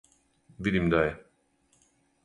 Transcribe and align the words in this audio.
Видим 0.67 0.89
да 0.95 1.03
је. 1.05 1.13